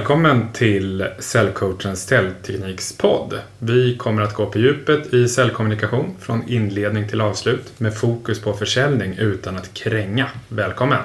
Välkommen 0.00 0.52
till 0.52 1.06
Cellcoachens 1.18 2.02
säljteknikspodd. 2.02 3.34
Vi 3.58 3.96
kommer 3.96 4.22
att 4.22 4.34
gå 4.34 4.46
på 4.46 4.58
djupet 4.58 5.14
i 5.14 5.28
säljkommunikation 5.28 6.14
från 6.20 6.48
inledning 6.48 7.08
till 7.08 7.20
avslut 7.20 7.72
med 7.78 7.94
fokus 7.94 8.40
på 8.40 8.52
försäljning 8.52 9.14
utan 9.18 9.56
att 9.56 9.74
kränga. 9.74 10.26
Välkommen! 10.48 10.98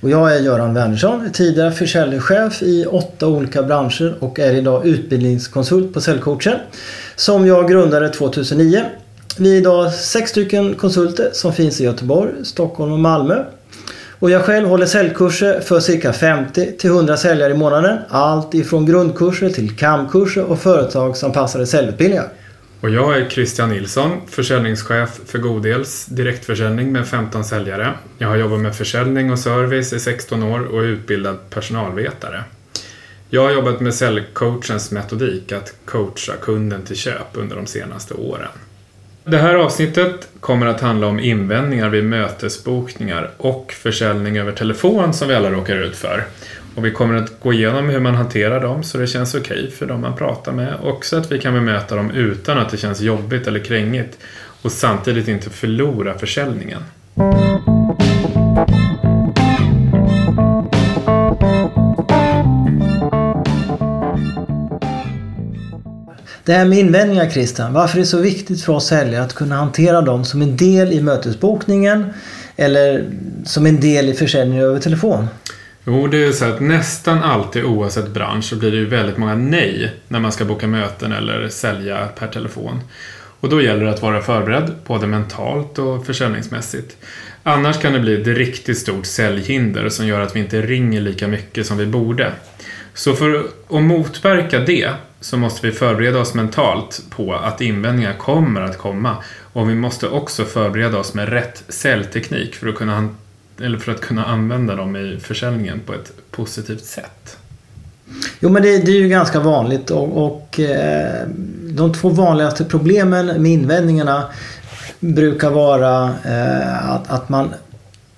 Och 0.00 0.10
jag 0.10 0.36
är 0.36 0.40
Göran 0.40 0.74
Wernersson, 0.74 1.30
tidigare 1.32 1.72
försäljningschef 1.72 2.62
i 2.62 2.86
åtta 2.86 3.26
olika 3.26 3.62
branscher 3.62 4.14
och 4.18 4.38
är 4.38 4.54
idag 4.54 4.86
utbildningskonsult 4.86 5.94
på 5.94 6.00
Cellcoachen 6.00 6.58
som 7.16 7.46
jag 7.46 7.68
grundade 7.68 8.08
2009. 8.08 8.84
Vi 9.38 9.52
är 9.52 9.56
idag 9.56 9.92
sex 9.92 10.30
stycken 10.30 10.74
konsulter 10.74 11.30
som 11.32 11.52
finns 11.52 11.80
i 11.80 11.84
Göteborg, 11.84 12.32
Stockholm 12.42 12.92
och 12.92 12.98
Malmö. 12.98 13.44
Och 14.22 14.30
jag 14.30 14.44
själv 14.44 14.68
håller 14.68 14.86
säljkurser 14.86 15.60
för 15.60 15.80
cirka 15.80 16.12
50 16.12 16.76
till 16.78 16.90
100 16.90 17.16
säljare 17.16 17.52
i 17.52 17.56
månaden. 17.56 17.98
Allt 18.08 18.54
ifrån 18.54 18.86
grundkurser 18.86 19.50
till 19.50 19.76
kamkurser 19.76 20.44
och 20.44 20.58
företagsanpassade 20.58 21.66
säljutbildningar. 21.66 22.28
Och 22.80 22.90
jag 22.90 23.16
är 23.16 23.28
Christian 23.28 23.68
Nilsson, 23.68 24.10
försäljningschef 24.28 25.20
för 25.26 25.38
Godels 25.38 26.06
direktförsäljning 26.06 26.92
med 26.92 27.06
15 27.06 27.44
säljare. 27.44 27.94
Jag 28.18 28.28
har 28.28 28.36
jobbat 28.36 28.60
med 28.60 28.76
försäljning 28.76 29.32
och 29.32 29.38
service 29.38 29.92
i 29.92 30.00
16 30.00 30.42
år 30.42 30.60
och 30.60 30.82
är 30.82 30.86
utbildad 30.86 31.36
personalvetare. 31.50 32.44
Jag 33.30 33.42
har 33.42 33.50
jobbat 33.50 33.80
med 33.80 33.94
säljcoachens 33.94 34.90
metodik 34.90 35.52
att 35.52 35.74
coacha 35.84 36.32
kunden 36.40 36.82
till 36.82 36.96
köp 36.96 37.28
under 37.32 37.56
de 37.56 37.66
senaste 37.66 38.14
åren. 38.14 38.48
Det 39.24 39.38
här 39.38 39.54
avsnittet 39.54 40.28
kommer 40.40 40.66
att 40.66 40.80
handla 40.80 41.06
om 41.06 41.20
invändningar 41.20 41.88
vid 41.88 42.04
mötesbokningar 42.04 43.30
och 43.36 43.72
försäljning 43.72 44.38
över 44.38 44.52
telefon 44.52 45.14
som 45.14 45.28
vi 45.28 45.34
alla 45.34 45.50
råkar 45.50 45.76
ut 45.76 45.96
för. 45.96 46.24
Och 46.74 46.84
vi 46.84 46.90
kommer 46.90 47.14
att 47.14 47.40
gå 47.40 47.52
igenom 47.52 47.88
hur 47.88 48.00
man 48.00 48.14
hanterar 48.14 48.60
dem 48.60 48.82
så 48.82 48.98
det 48.98 49.06
känns 49.06 49.34
okej 49.34 49.58
okay 49.58 49.70
för 49.70 49.86
dem 49.86 50.00
man 50.00 50.16
pratar 50.16 50.52
med 50.52 50.74
och 50.74 51.04
så 51.04 51.16
att 51.16 51.32
vi 51.32 51.38
kan 51.38 51.54
bemöta 51.54 51.96
dem 51.96 52.10
utan 52.10 52.58
att 52.58 52.70
det 52.70 52.76
känns 52.76 53.00
jobbigt 53.00 53.46
eller 53.46 53.60
krängigt 53.60 54.18
och 54.62 54.72
samtidigt 54.72 55.28
inte 55.28 55.50
förlora 55.50 56.18
försäljningen. 56.18 56.82
Det 66.44 66.52
här 66.52 66.64
med 66.64 66.78
invändningar 66.78 67.30
Christian, 67.30 67.72
varför 67.72 67.96
är 67.96 68.00
det 68.00 68.06
så 68.06 68.20
viktigt 68.20 68.62
för 68.62 68.72
oss 68.72 68.86
säljare 68.86 69.24
att 69.24 69.34
kunna 69.34 69.56
hantera 69.56 70.00
dem 70.00 70.24
som 70.24 70.42
en 70.42 70.56
del 70.56 70.92
i 70.92 71.00
mötesbokningen 71.00 72.04
eller 72.56 73.04
som 73.44 73.66
en 73.66 73.80
del 73.80 74.08
i 74.08 74.14
försäljningen 74.14 74.64
över 74.64 74.80
telefon? 74.80 75.26
Jo, 75.84 76.06
det 76.06 76.24
är 76.24 76.32
så 76.32 76.44
att 76.44 76.60
nästan 76.60 77.22
alltid 77.22 77.64
oavsett 77.64 78.08
bransch 78.08 78.44
så 78.44 78.56
blir 78.56 78.70
det 78.70 78.76
ju 78.76 78.86
väldigt 78.86 79.16
många 79.16 79.34
nej 79.34 79.92
när 80.08 80.20
man 80.20 80.32
ska 80.32 80.44
boka 80.44 80.66
möten 80.66 81.12
eller 81.12 81.48
sälja 81.48 82.06
per 82.06 82.26
telefon. 82.26 82.80
Och 83.40 83.48
då 83.48 83.62
gäller 83.62 83.84
det 83.84 83.90
att 83.90 84.02
vara 84.02 84.22
förberedd, 84.22 84.72
både 84.86 85.06
mentalt 85.06 85.78
och 85.78 86.06
försäljningsmässigt. 86.06 86.96
Annars 87.42 87.80
kan 87.80 87.92
det 87.92 88.00
bli 88.00 88.20
ett 88.20 88.26
riktigt 88.26 88.78
stort 88.78 89.06
säljhinder 89.06 89.88
som 89.88 90.06
gör 90.06 90.20
att 90.20 90.36
vi 90.36 90.40
inte 90.40 90.62
ringer 90.62 91.00
lika 91.00 91.28
mycket 91.28 91.66
som 91.66 91.78
vi 91.78 91.86
borde. 91.86 92.32
Så 92.94 93.14
för 93.14 93.44
att 93.70 93.82
motverka 93.82 94.58
det 94.58 94.90
så 95.20 95.36
måste 95.36 95.66
vi 95.66 95.72
förbereda 95.72 96.18
oss 96.18 96.34
mentalt 96.34 97.02
på 97.10 97.34
att 97.34 97.60
invändningar 97.60 98.12
kommer 98.12 98.60
att 98.60 98.78
komma. 98.78 99.16
Och 99.52 99.70
vi 99.70 99.74
måste 99.74 100.08
också 100.08 100.44
förbereda 100.44 100.98
oss 100.98 101.14
med 101.14 101.28
rätt 101.28 101.64
säljteknik 101.68 102.54
för 102.54 102.68
att 102.68 102.74
kunna, 102.74 103.08
eller 103.60 103.78
för 103.78 103.92
att 103.92 104.00
kunna 104.00 104.24
använda 104.24 104.74
dem 104.74 104.96
i 104.96 105.18
försäljningen 105.22 105.80
på 105.86 105.94
ett 105.94 106.12
positivt 106.30 106.84
sätt. 106.84 107.36
Jo 108.40 108.50
men 108.50 108.62
det, 108.62 108.78
det 108.78 108.92
är 108.92 109.00
ju 109.00 109.08
ganska 109.08 109.40
vanligt 109.40 109.90
och, 109.90 110.26
och 110.26 110.60
eh, 110.60 111.26
de 111.62 111.92
två 111.94 112.08
vanligaste 112.08 112.64
problemen 112.64 113.26
med 113.26 113.52
invändningarna 113.52 114.24
brukar 115.00 115.50
vara 115.50 116.14
eh, 116.24 116.90
att, 116.90 117.10
att 117.10 117.28
man 117.28 117.54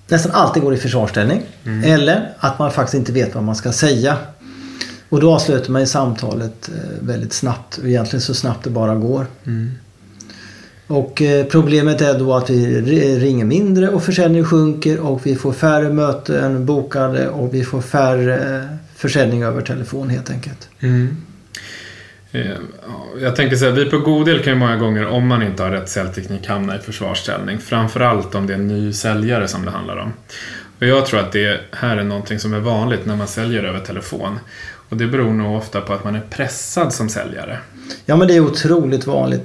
nästan 0.07 0.31
alltid 0.31 0.63
går 0.63 0.73
i 0.73 0.77
försvarsställning. 0.77 1.41
Mm. 1.65 1.93
Eller 1.93 2.29
att 2.39 2.59
man 2.59 2.71
faktiskt 2.71 2.95
inte 2.95 3.11
vet 3.11 3.35
vad 3.35 3.43
man 3.43 3.55
ska 3.55 3.71
säga. 3.71 4.17
Och 5.09 5.19
då 5.19 5.33
avslutar 5.33 5.71
man 5.71 5.81
ju 5.81 5.87
samtalet 5.87 6.69
eh, 6.69 7.05
väldigt 7.07 7.33
snabbt. 7.33 7.79
Egentligen 7.85 8.21
så 8.21 8.33
snabbt 8.33 8.63
det 8.63 8.69
bara 8.69 8.95
går. 8.95 9.25
Mm. 9.45 9.71
Och 10.87 11.21
eh, 11.21 11.45
problemet 11.45 12.01
är 12.01 12.19
då 12.19 12.33
att 12.33 12.49
vi 12.49 12.81
ringer 13.19 13.45
mindre 13.45 13.89
och 13.89 14.03
försäljningen 14.03 14.45
sjunker 14.45 14.99
och 14.99 15.25
vi 15.25 15.35
får 15.35 15.53
färre 15.53 15.89
möten 15.89 16.65
bokade 16.65 17.29
och 17.29 17.53
vi 17.53 17.63
får 17.63 17.81
färre 17.81 18.57
eh, 18.57 18.65
försäljning 18.95 19.43
över 19.43 19.61
telefon 19.61 20.09
helt 20.09 20.29
enkelt. 20.29 20.69
Mm. 20.79 21.17
Jag 23.21 23.35
tänker 23.35 23.55
så 23.55 23.65
här, 23.65 23.71
vi 23.71 23.85
på 23.85 23.97
Godel 23.97 24.43
kan 24.43 24.53
ju 24.53 24.59
många 24.59 24.77
gånger 24.77 25.05
om 25.05 25.27
man 25.27 25.43
inte 25.43 25.63
har 25.63 25.71
rätt 25.71 25.89
säljteknik 25.89 26.47
hamna 26.47 26.75
i 26.75 26.79
försvarsställning. 26.79 27.59
Framförallt 27.59 28.35
om 28.35 28.47
det 28.47 28.53
är 28.53 28.57
en 28.57 28.67
ny 28.67 28.93
säljare 28.93 29.47
som 29.47 29.65
det 29.65 29.71
handlar 29.71 29.97
om. 29.97 30.13
Och 30.79 30.85
jag 30.85 31.05
tror 31.05 31.19
att 31.19 31.31
det 31.31 31.59
här 31.71 31.97
är 31.97 32.03
någonting 32.03 32.39
som 32.39 32.53
är 32.53 32.59
vanligt 32.59 33.05
när 33.05 33.15
man 33.15 33.27
säljer 33.27 33.63
över 33.63 33.79
telefon. 33.79 34.39
Och 34.89 34.97
det 34.97 35.07
beror 35.07 35.33
nog 35.33 35.57
ofta 35.57 35.81
på 35.81 35.93
att 35.93 36.03
man 36.03 36.15
är 36.15 36.23
pressad 36.29 36.93
som 36.93 37.09
säljare. 37.09 37.59
Ja 38.05 38.15
men 38.15 38.27
det 38.27 38.35
är 38.35 38.39
otroligt 38.39 39.07
vanligt 39.07 39.41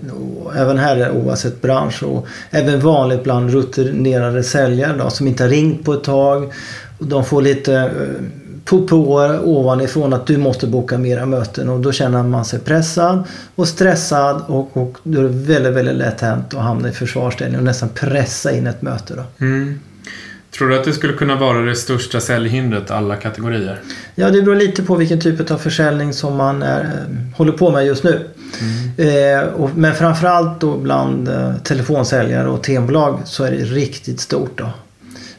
även 0.57 0.79
här 0.79 1.11
oavsett 1.11 1.63
bransch 1.63 2.03
och 2.03 2.27
även 2.51 2.81
vanligt 2.81 3.25
bland 3.25 3.51
rutinerade 3.51 4.43
säljare 4.43 4.97
då, 4.99 5.11
som 5.11 5.27
inte 5.27 5.43
har 5.43 5.51
ringt 5.51 5.85
på 5.85 5.93
ett 5.93 6.05
tag. 6.05 6.53
De 6.99 7.25
får 7.25 7.43
lite 7.43 7.75
eh, 7.75 8.25
propåer 8.65 9.41
ovanifrån 9.45 10.13
att 10.13 10.27
du 10.27 10.37
måste 10.37 10.67
boka 10.67 10.99
mera 10.99 11.27
möten 11.27 11.69
och 11.69 11.81
då 11.81 11.93
känner 11.93 12.23
man 12.23 12.45
sig 12.45 12.61
pressad 12.61 13.25
och 13.55 13.69
stressad 13.69 14.43
och, 14.47 14.77
och 14.77 14.99
då 15.03 15.19
är 15.19 15.23
det 15.23 15.29
väldigt, 15.29 15.73
väldigt 15.73 15.97
lätt 15.97 16.21
hänt 16.21 16.55
att 16.55 16.63
hamna 16.63 16.89
i 16.89 16.93
försvarsställning 16.93 17.59
och 17.59 17.65
nästan 17.65 17.89
pressa 17.89 18.53
in 18.53 18.67
ett 18.67 18.83
möte. 18.83 19.15
Då. 19.15 19.45
Mm. 19.45 19.81
Tror 20.51 20.69
du 20.69 20.79
att 20.79 20.85
det 20.85 20.93
skulle 20.93 21.13
kunna 21.13 21.37
vara 21.37 21.61
det 21.61 21.75
största 21.75 22.21
säljhindret 22.21 22.91
alla 22.91 23.17
kategorier? 23.17 23.81
Ja, 24.15 24.31
det 24.31 24.43
beror 24.43 24.57
lite 24.57 24.83
på 24.83 24.97
vilken 24.97 25.21
typ 25.21 25.51
av 25.51 25.59
försäljning 25.59 26.13
som 26.13 26.37
man 26.37 26.63
är, 26.63 26.85
eh, 26.85 27.37
håller 27.37 27.53
på 27.53 27.71
med 27.71 27.87
just 27.87 28.05
nu. 28.05 28.29
Mm. 28.61 29.41
Eh, 29.41 29.49
och, 29.49 29.71
men 29.77 29.95
framförallt 29.95 30.61
då 30.61 30.77
bland 30.77 31.29
eh, 31.29 31.57
telefonsäljare 31.57 32.49
och 32.49 32.63
tembolag 32.63 33.21
så 33.25 33.45
är 33.45 33.51
det 33.51 33.57
riktigt 33.57 34.21
stort 34.21 34.59
då. 34.59 34.71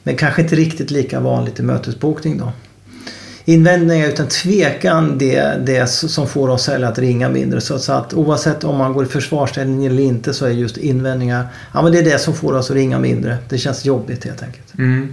Men 0.03 0.17
kanske 0.17 0.41
inte 0.41 0.55
riktigt 0.55 0.91
lika 0.91 1.19
vanligt 1.19 1.59
i 1.59 1.63
mötesbokning 1.63 2.37
då. 2.37 2.51
Invändningar 3.51 4.07
utan 4.07 4.27
tvekan 4.27 5.17
det, 5.17 5.65
det 5.65 5.89
som 5.89 6.27
får 6.27 6.49
oss 6.49 6.63
säljare 6.63 6.91
att 6.91 6.99
ringa 6.99 7.29
mindre. 7.29 7.61
Så 7.61 7.93
att 7.93 8.13
oavsett 8.13 8.63
om 8.63 8.77
man 8.77 8.93
går 8.93 9.03
i 9.03 9.07
försvarsställning 9.07 9.85
eller 9.85 10.03
inte 10.03 10.33
så 10.33 10.45
är 10.45 10.49
just 10.49 10.77
invändningar, 10.77 11.47
ja 11.73 11.81
men 11.81 11.91
det 11.91 11.99
är 11.99 12.03
det 12.03 12.19
som 12.19 12.33
får 12.33 12.53
oss 12.53 12.69
att 12.69 12.75
ringa 12.75 12.99
mindre. 12.99 13.37
Det 13.49 13.57
känns 13.57 13.85
jobbigt 13.85 14.25
helt 14.25 14.43
enkelt. 14.43 14.77
Mm. 14.77 15.11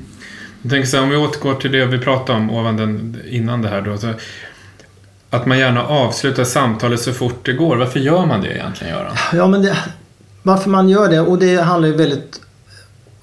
Jag 0.62 0.71
tänker 0.71 0.88
så 0.88 0.97
här, 0.97 1.04
om 1.04 1.10
vi 1.10 1.16
återgår 1.16 1.54
till 1.54 1.72
det 1.72 1.87
vi 1.87 1.99
pratade 1.99 2.38
om 2.38 2.50
ovan 2.50 2.76
den, 2.76 3.16
innan 3.28 3.62
det 3.62 3.69
här 3.69 3.81
då. 3.81 3.99
Så 3.99 4.12
att 5.31 5.47
man 5.47 5.59
gärna 5.59 5.87
avslutar 5.87 6.44
samtalet 6.44 7.00
så 7.00 7.12
fort 7.12 7.47
det 7.47 7.53
går. 7.53 7.76
Varför 7.76 8.00
gör 8.00 8.26
man 8.26 8.41
det 8.41 8.55
egentligen 8.55 8.94
Göran? 8.94 9.16
Ja 9.32 9.47
men 9.47 9.62
det, 9.62 9.76
varför 10.43 10.70
man 10.70 10.88
gör 10.88 11.09
det 11.09 11.20
och 11.20 11.38
det 11.38 11.56
handlar 11.56 11.88
ju 11.88 11.94
väldigt 11.94 12.41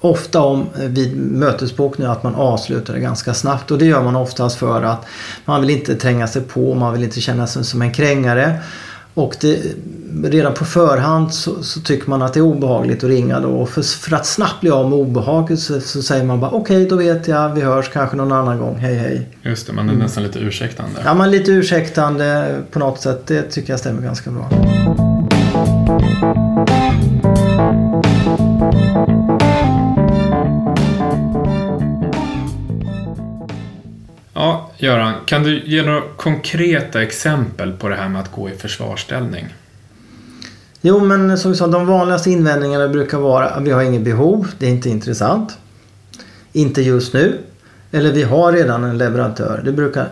ofta 0.00 0.40
om 0.40 0.66
eh, 0.78 0.84
vid 0.84 1.16
mötesbokning 1.16 2.06
att 2.06 2.22
man 2.22 2.34
avslutar 2.34 2.94
det 2.94 3.00
ganska 3.00 3.34
snabbt 3.34 3.70
och 3.70 3.78
det 3.78 3.86
gör 3.86 4.02
man 4.02 4.16
oftast 4.16 4.58
för 4.58 4.82
att 4.82 5.06
man 5.44 5.60
vill 5.60 5.70
inte 5.70 5.94
tränga 5.94 6.26
sig 6.26 6.42
på, 6.42 6.74
man 6.74 6.92
vill 6.92 7.02
inte 7.04 7.20
känna 7.20 7.46
sig 7.46 7.64
som 7.64 7.82
en 7.82 7.92
krängare. 7.92 8.60
Och 9.14 9.36
det, 9.40 9.62
redan 10.24 10.54
på 10.54 10.64
förhand 10.64 11.34
så, 11.34 11.62
så, 11.62 11.80
tycker 11.80 12.10
man 12.10 12.22
att 12.22 12.34
det 12.34 12.40
är 12.40 12.42
obehagligt 12.42 13.04
att 13.04 13.10
ringa 13.10 13.40
då. 13.40 13.48
Och 13.48 13.68
för, 13.68 13.82
för 13.82 14.16
att 14.16 14.26
snabbt 14.26 14.60
bli 14.60 14.70
av 14.70 14.90
med 14.90 14.98
obehaget 14.98 15.60
så, 15.60 15.80
så 15.80 16.02
säger 16.02 16.24
man 16.24 16.40
bara 16.40 16.50
okej 16.50 16.76
okay, 16.76 16.88
då 16.88 16.96
vet 16.96 17.28
jag, 17.28 17.54
vi 17.54 17.60
hörs 17.60 17.88
kanske 17.88 18.16
någon 18.16 18.32
annan 18.32 18.58
gång, 18.58 18.76
hej 18.76 18.94
hej. 18.94 19.28
Just 19.42 19.66
det, 19.66 19.72
man 19.72 19.88
är 19.88 19.92
mm. 19.92 20.02
nästan 20.02 20.22
lite 20.22 20.38
ursäktande. 20.38 21.00
Ja, 21.04 21.14
man 21.14 21.26
är 21.26 21.30
lite 21.30 21.50
ursäktande 21.50 22.58
på 22.70 22.78
något 22.78 23.00
sätt. 23.00 23.26
Det 23.26 23.42
tycker 23.42 23.72
jag 23.72 23.80
stämmer 23.80 24.02
ganska 24.02 24.30
bra. 24.30 24.50
Göran, 34.86 35.14
kan 35.24 35.42
du 35.42 35.62
ge 35.64 35.82
några 35.82 36.02
konkreta 36.16 37.02
exempel 37.02 37.72
på 37.72 37.88
det 37.88 37.94
här 37.94 38.08
med 38.08 38.20
att 38.20 38.32
gå 38.32 38.50
i 38.50 38.52
försvarsställning? 38.52 39.54
Jo, 40.80 41.04
men 41.04 41.38
som 41.38 41.50
vi 41.50 41.56
sa, 41.56 41.66
de 41.66 41.86
vanligaste 41.86 42.30
invändningarna 42.30 42.88
brukar 42.88 43.18
vara 43.18 43.48
att 43.48 43.62
vi 43.62 43.70
har 43.70 43.82
inget 43.82 44.02
behov, 44.02 44.48
det 44.58 44.66
är 44.66 44.70
inte 44.70 44.88
intressant. 44.88 45.58
Inte 46.52 46.82
just 46.82 47.14
nu. 47.14 47.38
Eller 47.92 48.12
vi 48.12 48.22
har 48.22 48.52
redan 48.52 48.84
en 48.84 48.98
leverantör. 48.98 49.62
Det 49.64 49.72
brukar 49.72 50.08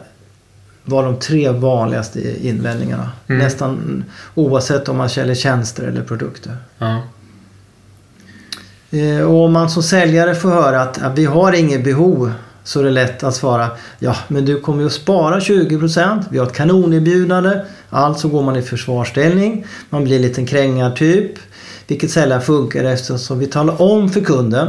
vara 0.84 1.06
de 1.06 1.18
tre 1.18 1.50
vanligaste 1.50 2.46
invändningarna. 2.46 3.10
Mm. 3.26 3.38
Nästan 3.38 4.04
oavsett 4.34 4.88
om 4.88 4.96
man 4.96 5.08
säljer 5.08 5.34
tjänster 5.34 5.82
eller 5.82 6.02
produkter. 6.02 6.56
Ja. 6.78 7.02
Eh, 8.90 9.20
och 9.20 9.44
om 9.44 9.52
man 9.52 9.70
som 9.70 9.82
säljare 9.82 10.34
får 10.34 10.50
höra 10.50 10.82
att, 10.82 11.02
att 11.02 11.18
vi 11.18 11.24
har 11.24 11.52
inget 11.52 11.84
behov 11.84 12.32
så 12.64 12.80
är 12.80 12.84
det 12.84 12.90
lätt 12.90 13.22
att 13.22 13.34
svara 13.34 13.70
ja 13.98 14.16
men 14.28 14.44
du 14.44 14.60
kommer 14.60 14.80
ju 14.80 14.86
att 14.86 14.92
spara 14.92 15.38
20%. 15.38 16.24
Vi 16.30 16.38
har 16.38 16.46
ett 16.46 16.52
kanonerbjudande. 16.52 17.60
Alltså 17.90 18.28
går 18.28 18.42
man 18.42 18.56
i 18.56 18.62
försvarsställning. 18.62 19.66
Man 19.90 20.04
blir 20.04 20.16
en 20.16 20.22
liten 20.22 20.46
krängartyp. 20.46 21.32
Vilket 21.86 22.10
sällan 22.10 22.42
funkar 22.42 22.84
eftersom 22.84 23.38
vi 23.38 23.46
talar 23.46 23.82
om 23.82 24.10
för 24.10 24.20
kunden 24.20 24.68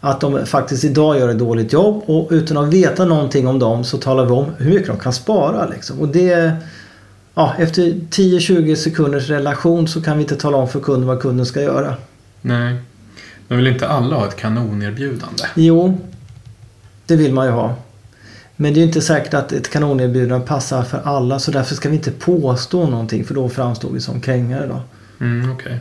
att 0.00 0.20
de 0.20 0.46
faktiskt 0.46 0.84
idag 0.84 1.18
gör 1.18 1.28
ett 1.28 1.38
dåligt 1.38 1.72
jobb 1.72 2.02
och 2.06 2.28
utan 2.30 2.56
att 2.56 2.68
veta 2.68 3.04
någonting 3.04 3.46
om 3.46 3.58
dem 3.58 3.84
så 3.84 3.98
talar 3.98 4.24
vi 4.24 4.30
om 4.30 4.46
hur 4.58 4.70
mycket 4.70 4.86
de 4.86 4.98
kan 4.98 5.12
spara. 5.12 5.66
Liksom. 5.66 6.00
Och 6.00 6.08
det, 6.08 6.52
ja, 7.34 7.54
efter 7.58 7.82
10-20 7.82 8.74
sekunders 8.74 9.28
relation 9.28 9.88
så 9.88 10.02
kan 10.02 10.16
vi 10.16 10.22
inte 10.22 10.36
tala 10.36 10.56
om 10.56 10.68
för 10.68 10.80
kunden 10.80 11.08
vad 11.08 11.20
kunden 11.20 11.46
ska 11.46 11.62
göra. 11.62 11.94
Nej. 12.40 12.76
Men 13.48 13.58
vill 13.58 13.66
inte 13.66 13.88
alla 13.88 14.16
ha 14.16 14.28
ett 14.28 14.36
kanonerbjudande? 14.36 15.44
Jo, 15.54 15.98
det 17.10 17.16
vill 17.16 17.32
man 17.32 17.46
ju 17.46 17.52
ha. 17.52 17.74
Men 18.56 18.74
det 18.74 18.80
är 18.80 18.84
inte 18.84 19.00
säkert 19.00 19.34
att 19.34 19.52
ett 19.52 19.70
kanonerbjudande 19.70 20.46
passar 20.46 20.82
för 20.82 21.00
alla 21.04 21.38
så 21.38 21.50
därför 21.50 21.74
ska 21.74 21.88
vi 21.88 21.96
inte 21.96 22.10
påstå 22.10 22.86
någonting 22.86 23.24
för 23.24 23.34
då 23.34 23.48
framstår 23.48 23.90
vi 23.90 24.00
som 24.00 24.20
krängare. 24.20 24.66
Då. 24.66 24.80
Mm, 25.24 25.52
okay. 25.52 25.76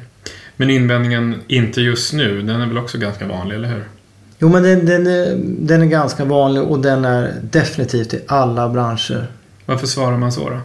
Men 0.58 0.70
invändningen 0.70 1.42
inte 1.48 1.82
just 1.82 2.14
nu, 2.14 2.42
den 2.42 2.62
är 2.62 2.68
väl 2.68 2.78
också 2.78 2.98
ganska 2.98 3.28
vanlig, 3.28 3.56
eller 3.56 3.68
hur? 3.68 3.84
Jo 4.40 4.50
men 4.50 4.64
den, 4.64 4.86
den, 4.86 5.08
är, 5.08 5.36
den 5.44 5.82
är 5.82 5.86
ganska 5.86 6.26
vanlig 6.26 6.64
och 6.64 6.80
den 6.80 7.06
är 7.06 7.34
definitivt 7.42 8.14
i 8.14 8.22
alla 8.28 8.70
branscher. 8.70 9.28
Varför 9.66 9.88
svarar 9.88 10.18
man 10.18 10.32
så 10.32 10.50
då? 10.50 10.60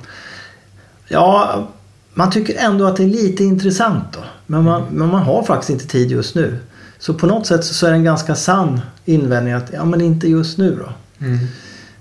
Ja, 1.08 1.68
man 2.14 2.30
tycker 2.30 2.54
ändå 2.58 2.86
att 2.86 2.96
det 2.96 3.02
är 3.02 3.08
lite 3.08 3.44
intressant 3.44 4.04
då. 4.12 4.20
Men 4.46 4.64
man, 4.64 4.82
mm. 4.82 4.94
men 4.94 5.08
man 5.08 5.22
har 5.22 5.42
faktiskt 5.42 5.70
inte 5.70 5.86
tid 5.86 6.10
just 6.10 6.34
nu. 6.34 6.58
Så 7.06 7.14
på 7.14 7.26
något 7.26 7.46
sätt 7.46 7.64
så 7.64 7.86
är 7.86 7.90
det 7.90 7.96
en 7.96 8.04
ganska 8.04 8.34
sann 8.34 8.80
invändning 9.04 9.54
att 9.54 9.70
ja 9.72 9.84
men 9.84 10.00
inte 10.00 10.28
just 10.28 10.58
nu 10.58 10.78
då. 10.80 10.92
Mm. 11.26 11.38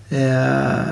Eh, 0.09 0.85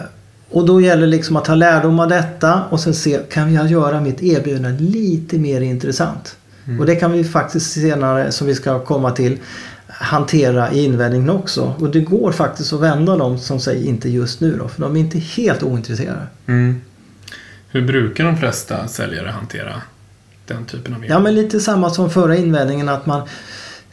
och 0.50 0.66
då 0.66 0.82
gäller 0.82 1.02
det 1.02 1.08
liksom 1.08 1.36
att 1.36 1.46
ta 1.46 1.56
lärdom 1.56 2.00
av 2.00 2.10
detta 2.10 2.64
och 2.70 2.80
sen 2.80 2.94
se 2.94 3.20
kan 3.32 3.54
jag 3.54 3.68
göra 3.68 4.02
mitt 4.02 4.24
erbjudande 4.24 4.84
lite 4.84 5.38
mer 5.38 5.62
intressant. 5.62 6.36
Mm. 6.66 6.80
Och 6.80 6.86
det 6.86 6.96
kan 6.96 7.12
vi 7.12 7.24
faktiskt 7.24 7.74
senare 7.74 8.32
som 8.32 8.48
vi 8.48 8.56
ska 8.56 8.80
komma 8.80 9.12
till 9.12 9.38
hantera 9.88 10.72
i 10.72 10.86
invändningen 10.86 11.30
också. 11.30 11.76
Och 11.80 11.90
det 11.90 12.02
går 12.02 12.32
faktiskt 12.32 12.74
att 12.74 12.82
vända 12.82 13.18
dem 13.18 13.40
som 13.40 13.60
säger 13.60 13.88
inte 13.88 14.10
just 14.10 14.42
nu 14.42 14.58
då. 14.58 14.68
För 14.68 14.82
de 14.82 14.96
är 14.96 15.00
inte 15.00 15.20
helt 15.20 15.64
ointresserade. 15.64 16.28
Mm. 16.46 16.82
Hur 17.70 17.82
brukar 17.88 18.24
de 18.24 18.38
flesta 18.38 18.88
säljare 18.88 19.30
hantera 19.30 19.74
den 20.48 20.66
typen 20.66 20.94
av 20.94 21.06
Ja 21.06 21.20
men 21.20 21.36
lite 21.36 21.60
samma 21.60 21.90
som 21.90 22.10
förra 22.10 22.36
invändningen 22.36 22.90
att 22.90 23.06
man 23.06 23.28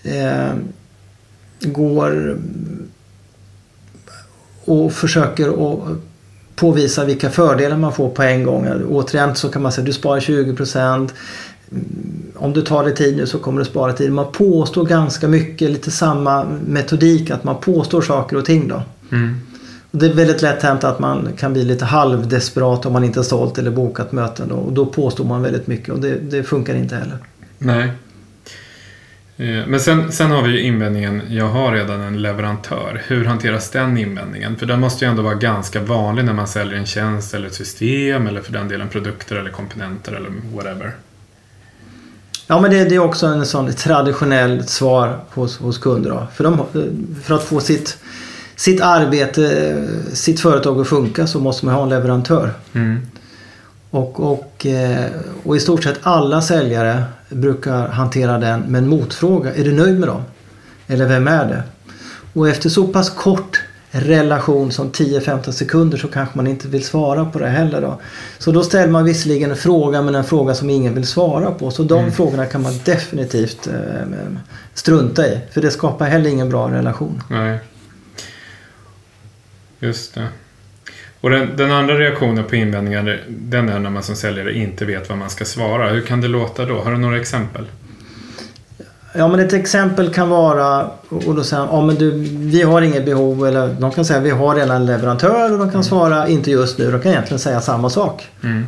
eh, 0.03 0.53
går 1.61 2.39
och 4.65 4.93
försöker 4.93 5.49
att 5.49 5.99
påvisa 6.57 7.05
vilka 7.05 7.31
fördelar 7.31 7.77
man 7.77 7.93
får 7.93 8.11
på 8.11 8.23
en 8.23 8.45
gång. 8.45 8.69
Återigen 8.89 9.35
så 9.35 9.49
kan 9.49 9.63
man 9.63 9.73
säga 9.73 9.83
att 9.83 9.87
du 9.87 9.93
sparar 9.93 10.21
20 10.21 10.57
procent 10.57 11.15
om 12.35 12.53
du 12.53 12.63
tar 12.63 12.85
dig 12.85 12.95
tid 12.95 13.17
nu 13.17 13.27
så 13.27 13.39
kommer 13.39 13.59
du 13.59 13.65
spara 13.65 13.93
tid. 13.93 14.13
Man 14.13 14.33
påstår 14.33 14.85
ganska 14.87 15.29
mycket, 15.29 15.71
lite 15.71 15.91
samma 15.91 16.45
metodik 16.67 17.31
att 17.31 17.45
man 17.45 17.61
påstår 17.61 18.03
saker 18.03 18.37
och 18.37 18.45
ting 18.45 18.69
då. 18.69 18.83
Mm. 19.13 19.41
Det 19.91 20.07
är 20.07 20.15
väldigt 20.15 20.43
lätt 20.43 20.63
hänt 20.63 20.85
att 20.85 20.99
man 20.99 21.29
kan 21.39 21.53
bli 21.53 21.65
lite 21.65 21.85
halvdesperat 21.85 22.87
om 22.87 22.93
man 22.93 23.05
inte 23.05 23.25
sålt 23.25 23.59
eller 23.59 23.71
bokat 23.71 24.13
möten. 24.13 24.49
Då. 24.49 24.55
Och 24.55 24.73
då 24.73 24.87
påstår 24.87 25.25
man 25.25 25.43
väldigt 25.43 25.67
mycket 25.67 25.95
och 25.95 26.01
det, 26.01 26.15
det 26.15 26.43
funkar 26.43 26.75
inte 26.75 26.97
heller. 26.97 27.19
Nej. 27.59 27.91
Eh, 29.39 29.67
men 29.67 29.81
sen, 29.81 30.13
sen 30.13 30.31
har 30.31 30.43
vi 30.43 30.51
ju 30.51 30.61
invändningen, 30.61 31.23
jag 31.29 31.49
har 31.49 31.73
redan 31.73 32.01
en 32.01 32.23
leverantör. 32.23 33.03
Hur 33.07 33.25
hanteras 33.25 33.71
den 33.71 33.99
invändningen? 33.99 34.57
För 34.57 34.67
den 34.67 34.81
måste 34.81 35.05
ju 35.05 35.11
ändå 35.11 35.23
vara 35.23 35.35
ganska 35.35 35.81
vanlig 35.81 36.25
när 36.25 36.33
man 36.33 36.49
säljer 36.49 36.79
en 36.79 36.87
tjänst 36.87 37.35
eller 37.35 37.47
ett 37.47 37.55
system 37.55 38.27
eller 38.27 38.41
för 38.41 38.53
den 38.53 38.69
delen 38.69 38.89
produkter 38.89 39.37
eller 39.37 39.51
komponenter 39.51 40.13
eller 40.13 40.31
whatever. 40.55 40.93
Ja 42.47 42.61
men 42.61 42.71
det, 42.71 42.85
det 42.85 42.95
är 42.95 42.99
också 42.99 43.27
en 43.27 43.47
sån 43.47 43.73
traditionellt 43.73 44.69
svar 44.69 45.21
hos, 45.31 45.59
hos 45.59 45.79
kunder. 45.79 46.11
Då. 46.11 46.27
För, 46.35 46.45
de, 46.45 46.65
för 47.25 47.35
att 47.35 47.45
få 47.45 47.61
sitt, 47.61 47.99
sitt 48.57 48.81
arbete, 48.81 49.75
sitt 50.13 50.41
företag 50.41 50.81
att 50.81 50.89
funka 50.89 51.27
så 51.27 51.41
måste 51.41 51.67
man 51.67 51.75
ha 51.75 51.83
en 51.83 51.89
leverantör. 51.89 52.53
Mm. 52.73 53.07
Och, 53.91 54.33
och, 54.33 54.67
eh, 54.67 55.11
och 55.45 55.57
i 55.57 55.61
stort 55.61 55.85
sett 55.85 55.99
alla 56.03 56.43
säljare 56.43 57.05
brukar 57.29 57.89
hantera 57.89 58.39
den 58.39 58.61
med 58.61 58.79
en 58.79 58.89
motfråga. 58.89 59.55
Är 59.55 59.65
du 59.65 59.73
nöjd 59.73 59.99
med 59.99 60.09
dem? 60.09 60.23
Eller 60.87 61.07
vem 61.07 61.29
är 61.29 61.47
det? 61.47 61.63
Och 62.33 62.49
efter 62.49 62.69
så 62.69 62.87
pass 62.87 63.11
kort 63.11 63.61
relation 63.91 64.73
som 64.73 64.93
10-15 64.93 65.51
sekunder 65.51 65.99
så 65.99 66.09
kanske 66.09 66.37
man 66.37 66.47
inte 66.47 66.69
vill 66.69 66.85
svara 66.85 67.25
på 67.25 67.39
det 67.39 67.49
heller. 67.49 67.81
Då. 67.81 68.01
Så 68.39 68.53
då 68.53 68.63
ställer 68.63 68.93
man 68.93 69.05
visserligen 69.05 69.51
en 69.51 69.57
fråga 69.57 70.03
men 70.03 70.15
en 70.15 70.25
fråga 70.25 70.55
som 70.55 70.71
ingen 70.71 70.95
vill 70.95 71.07
svara 71.07 71.51
på. 71.51 71.71
Så 71.71 71.83
de 71.83 71.99
mm. 71.99 72.13
frågorna 72.13 72.47
kan 72.47 72.63
man 72.63 72.73
definitivt 72.85 73.67
eh, 73.67 73.75
strunta 74.75 75.27
i. 75.27 75.41
För 75.51 75.61
det 75.61 75.71
skapar 75.71 76.07
heller 76.07 76.31
ingen 76.31 76.49
bra 76.49 76.71
relation. 76.71 77.23
Nej. 77.31 77.59
Just 79.81 80.15
det. 80.15 80.29
Och 81.21 81.31
den, 81.31 81.57
den, 81.57 81.73
andra 81.73 81.99
reaktionen 81.99 82.45
på 82.45 82.57
invändningar 82.57 83.21
den 83.29 83.69
är 83.69 83.79
när 83.79 83.91
man 83.91 84.03
som 84.03 84.17
säljare 84.17 84.55
inte 84.55 84.85
vet 84.85 85.09
vad 85.09 85.19
man 85.19 85.31
ska 85.31 85.45
svara. 85.45 85.89
Hur 85.89 86.03
kan 86.03 86.21
det 86.21 86.29
låta 86.29 86.65
då? 86.65 86.81
Har 86.81 86.93
du 86.93 86.99
några 86.99 87.17
exempel? 87.17 87.65
Ja 89.13 89.29
men 89.29 89.41
ett 89.41 89.53
exempel 89.53 90.15
kan 90.15 90.29
vara 90.29 90.91
och 91.09 91.35
då 91.35 91.45
säger 91.45 91.65
ja 91.65 91.81
men 91.87 91.97
du 91.97 92.11
vi 92.31 92.63
har 92.63 92.83
inget 92.83 93.05
behov 93.05 93.47
eller 93.47 93.69
de 93.69 93.91
kan 93.91 94.05
säga 94.05 94.21
vi 94.21 94.31
har 94.31 94.55
redan 94.55 94.77
en 94.77 94.87
leverantör 94.87 95.53
och 95.53 95.59
de 95.59 95.67
kan 95.67 95.71
mm. 95.71 95.83
svara 95.83 96.29
inte 96.29 96.51
just 96.51 96.79
nu. 96.79 96.91
De 96.91 97.01
kan 97.01 97.13
egentligen 97.13 97.39
säga 97.39 97.61
samma 97.61 97.91
sak. 97.91 98.29
Mm. 98.43 98.67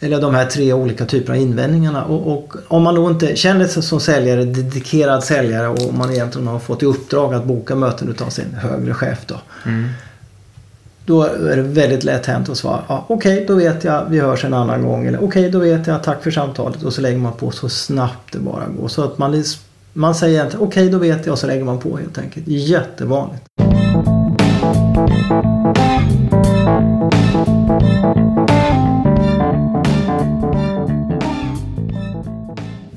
Eller 0.00 0.20
de 0.20 0.34
här 0.34 0.46
tre 0.46 0.72
olika 0.72 1.06
typerna 1.06 1.36
av 1.36 1.42
invändningarna. 1.42 2.04
Och, 2.04 2.32
och, 2.32 2.54
om 2.68 2.82
man 2.82 2.94
då 2.94 3.10
inte 3.10 3.36
känner 3.36 3.66
sig 3.66 3.82
som 3.82 4.00
säljare, 4.00 4.44
dedikerad 4.44 5.24
säljare 5.24 5.68
och 5.68 5.94
man 5.94 6.12
egentligen 6.12 6.48
har 6.48 6.58
fått 6.58 6.82
i 6.82 6.86
uppdrag 6.86 7.34
att 7.34 7.44
boka 7.44 7.74
möten 7.74 8.08
utav 8.08 8.28
sin 8.28 8.54
högre 8.54 8.94
chef 8.94 9.18
då. 9.26 9.40
Mm. 9.64 9.88
Då 11.06 11.22
är 11.22 11.56
det 11.56 11.62
väldigt 11.62 12.04
lätt 12.04 12.26
hänt 12.26 12.48
att 12.48 12.58
svara 12.58 12.82
ja, 12.88 13.04
okej 13.08 13.34
okay, 13.34 13.46
då 13.46 13.54
vet 13.54 13.84
jag 13.84 14.04
vi 14.10 14.20
hörs 14.20 14.44
en 14.44 14.54
annan 14.54 14.82
gång. 14.82 15.06
Eller 15.06 15.18
okej 15.18 15.28
okay, 15.28 15.50
då 15.50 15.58
vet 15.58 15.86
jag 15.86 16.02
tack 16.02 16.22
för 16.22 16.30
samtalet 16.30 16.82
och 16.82 16.92
så 16.92 17.00
lägger 17.00 17.18
man 17.18 17.32
på 17.32 17.50
så 17.50 17.68
snabbt 17.68 18.32
det 18.32 18.38
bara 18.38 18.64
går. 18.80 18.88
Så 18.88 19.04
att 19.04 19.18
man 19.18 19.44
man 19.92 20.14
säger 20.14 20.44
inte 20.44 20.56
okej 20.56 20.66
okay, 20.66 20.88
då 20.88 20.98
vet 20.98 21.26
jag 21.26 21.32
och 21.32 21.38
så 21.38 21.46
lägger 21.46 21.64
man 21.64 21.78
på 21.78 21.96
helt 21.96 22.18
enkelt. 22.18 22.48
Jättevanligt. 22.48 23.42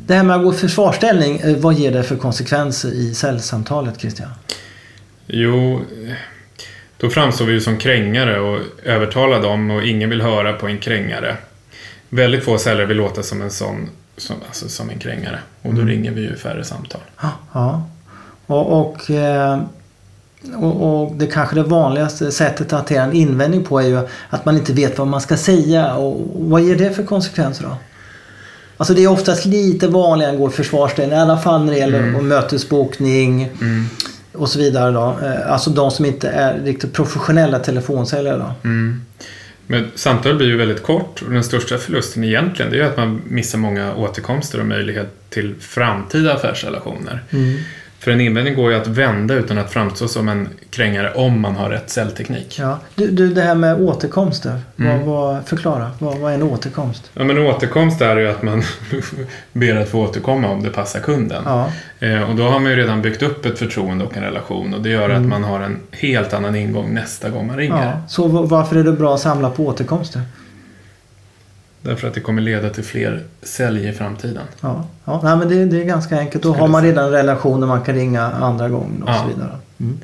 Det 0.07 0.15
här 0.15 0.23
med 0.23 0.35
att 0.35 0.43
gå 0.43 0.53
i 0.53 0.55
försvarsställning, 0.57 1.39
eh, 1.39 1.57
vad 1.57 1.73
ger 1.73 1.91
det 1.91 2.03
för 2.03 2.15
konsekvenser 2.15 2.89
i 2.89 3.13
säljsamtalet 3.13 3.99
Christian? 3.99 4.29
Jo, 5.27 5.81
då 6.99 7.09
framstår 7.09 7.45
vi 7.45 7.53
ju 7.53 7.61
som 7.61 7.77
krängare 7.77 8.39
och 8.39 8.59
övertalar 8.83 9.41
dem 9.41 9.71
och 9.71 9.83
ingen 9.83 10.09
vill 10.09 10.21
höra 10.21 10.53
på 10.53 10.67
en 10.67 10.77
krängare. 10.77 11.37
Väldigt 12.09 12.43
få 12.43 12.57
säljare 12.57 12.85
vill 12.85 12.97
låta 12.97 13.23
som 13.23 13.41
en 13.41 13.51
sån 13.51 13.89
som, 14.17 14.35
alltså, 14.47 14.69
som 14.69 14.89
en 14.89 14.99
krängare. 14.99 15.39
Och 15.61 15.73
då 15.73 15.81
mm. 15.81 15.87
ringer 15.87 16.11
vi 16.11 16.21
ju 16.21 16.35
färre 16.35 16.63
samtal. 16.63 17.01
Ja. 17.53 17.83
Och, 18.45 18.79
och, 18.81 19.11
eh, 19.11 19.59
och, 20.55 21.03
och 21.03 21.15
det 21.15 21.27
kanske 21.27 21.55
det 21.55 21.63
vanligaste 21.63 22.31
sättet 22.31 22.65
att 22.67 22.71
hantera 22.71 23.03
en 23.03 23.13
invändning 23.13 23.63
på 23.63 23.79
är 23.79 23.87
ju 23.87 24.07
att 24.29 24.45
man 24.45 24.57
inte 24.57 24.73
vet 24.73 24.97
vad 24.97 25.07
man 25.07 25.21
ska 25.21 25.37
säga. 25.37 25.95
Och 25.95 26.27
vad 26.33 26.61
ger 26.61 26.75
det 26.75 26.91
för 26.91 27.03
konsekvenser 27.03 27.63
då? 27.63 27.77
Alltså 28.77 28.93
det 28.93 29.03
är 29.03 29.07
oftast 29.07 29.45
lite 29.45 29.87
vanligare 29.87 30.31
än 30.31 30.39
går 30.39 30.49
försvarsdelen. 30.49 31.17
I 31.17 31.21
alla 31.21 31.37
fall 31.37 31.65
när 31.65 31.73
det 31.73 31.79
gäller 31.79 31.99
mm. 31.99 32.27
mötesbokning. 32.27 33.43
Mm. 33.61 33.85
Och 34.39 34.49
så 34.49 34.59
vidare 34.59 34.91
då. 34.91 35.17
Eh, 35.23 35.51
alltså 35.51 35.69
de 35.69 35.91
som 35.91 36.05
inte 36.05 36.29
är 36.29 36.59
riktigt 36.59 36.93
professionella 36.93 37.59
telefonsäljare 37.59 38.37
då. 38.37 38.53
Mm. 38.63 39.01
Men 39.67 39.91
samtalet 39.95 40.37
blir 40.37 40.47
ju 40.47 40.57
väldigt 40.57 40.83
kort 40.83 41.21
och 41.21 41.31
den 41.31 41.43
största 41.43 41.77
förlusten 41.77 42.23
egentligen 42.23 42.71
det 42.71 42.77
är 42.77 42.81
ju 42.81 42.87
att 42.87 42.97
man 42.97 43.21
missar 43.27 43.57
många 43.57 43.95
återkomster 43.95 44.59
och 44.59 44.65
möjlighet 44.65 45.29
till 45.29 45.55
framtida 45.59 46.33
affärsrelationer. 46.33 47.23
Mm. 47.29 47.57
För 47.99 48.11
en 48.11 48.21
invändning 48.21 48.55
går 48.55 48.71
ju 48.71 48.77
att 48.77 48.87
vända 48.87 49.33
utan 49.33 49.57
att 49.57 49.71
framstå 49.71 50.07
som 50.07 50.29
en 50.29 50.49
krängare 50.69 51.13
om 51.13 51.41
man 51.41 51.55
har 51.55 51.69
rätt 51.69 51.89
säljteknik. 51.89 52.59
Ja. 52.59 52.79
Du, 52.95 53.11
du, 53.11 53.33
det 53.33 53.41
här 53.41 53.55
med 53.55 53.81
återkomster. 53.81 54.61
Mm. 54.79 54.97
Vad, 54.97 55.05
vad, 55.05 55.47
förklara, 55.47 55.91
vad, 55.99 56.17
vad 56.17 56.31
är 56.31 56.35
en 56.35 56.43
återkomst? 56.43 57.11
Ja, 57.13 57.23
men 57.23 57.37
en 57.37 57.47
återkomst 57.47 58.01
är 58.01 58.17
ju 58.17 58.29
att 58.29 58.43
man 58.43 58.63
ber 59.53 59.75
att 59.75 59.89
få 59.89 60.01
återkomma 60.01 60.49
om 60.49 60.63
det 60.63 60.69
passar 60.69 60.99
kunden. 60.99 61.43
Ja. 61.45 61.69
Eh, 61.99 62.29
och 62.29 62.35
då 62.35 62.43
har 62.43 62.59
man 62.59 62.71
ju 62.71 62.77
redan 62.77 63.01
byggt 63.01 63.23
upp 63.23 63.45
ett 63.45 63.59
förtroende 63.59 64.05
och 64.05 64.17
en 64.17 64.23
relation 64.23 64.73
och 64.73 64.81
det 64.81 64.89
gör 64.89 65.09
mm. 65.09 65.21
att 65.21 65.27
man 65.27 65.43
har 65.43 65.59
en 65.59 65.79
helt 65.91 66.33
annan 66.33 66.55
ingång 66.55 66.93
nästa 66.93 67.29
gång 67.29 67.47
man 67.47 67.57
ringer. 67.57 67.85
Ja. 67.85 68.01
Så 68.07 68.27
varför 68.27 68.75
är 68.75 68.83
det 68.83 68.91
bra 68.91 69.15
att 69.15 69.21
samla 69.21 69.49
på 69.49 69.65
återkomster? 69.65 70.21
Därför 71.81 72.07
att 72.07 72.13
det 72.13 72.19
kommer 72.19 72.41
leda 72.41 72.69
till 72.69 72.83
fler 72.83 73.23
sälj 73.41 73.87
i 73.87 73.91
framtiden. 73.93 74.43
Ja, 74.61 74.87
ja 75.05 75.21
nej, 75.23 75.37
men 75.37 75.49
det, 75.49 75.65
det 75.65 75.81
är 75.81 75.85
ganska 75.85 76.19
enkelt. 76.19 76.43
Då 76.43 76.53
har 76.53 76.67
man 76.67 76.83
redan 76.83 77.05
en 77.05 77.11
relation 77.11 77.59
där 77.59 77.67
man 77.67 77.81
kan 77.81 77.95
ringa 77.95 78.21
andra 78.21 78.69
gången 78.69 79.03
och 79.03 79.09
ja. 79.09 79.21
så 79.21 79.27
vidare. 79.35 79.51
Mm. 79.79 79.99